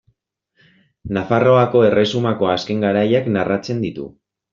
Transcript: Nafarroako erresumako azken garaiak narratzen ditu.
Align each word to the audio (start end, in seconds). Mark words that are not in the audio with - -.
Nafarroako 1.17 1.83
erresumako 1.89 2.49
azken 2.55 2.81
garaiak 2.87 3.29
narratzen 3.37 3.85
ditu. 3.87 4.09